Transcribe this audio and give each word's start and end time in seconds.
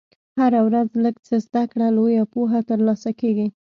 هره 0.39 0.59
ورځ 0.67 0.89
لږ 1.03 1.15
څه 1.27 1.35
زده 1.45 1.63
کړه، 1.71 1.87
لویه 1.97 2.23
پوهه 2.33 2.59
ترلاسه 2.69 3.09
کېږي. 3.19 3.47